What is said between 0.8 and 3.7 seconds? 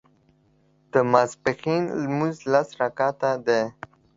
د ماسپښين لمونځ لس رکعته دی